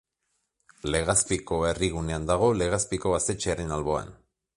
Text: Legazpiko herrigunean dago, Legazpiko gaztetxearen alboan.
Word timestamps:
Legazpiko 0.93 1.59
herrigunean 1.71 2.25
dago, 2.31 2.47
Legazpiko 2.63 3.13
gaztetxearen 3.17 3.75
alboan. 3.77 4.11